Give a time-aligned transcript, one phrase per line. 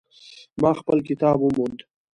[0.61, 1.79] ما خپل کتاب وموند